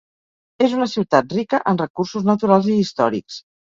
És 0.67 0.73
una 0.77 0.87
ciutat 0.93 1.37
rica 1.39 1.61
en 1.75 1.81
recursos 1.85 2.29
naturals 2.35 2.75
i 2.77 2.83
històrics. 2.83 3.45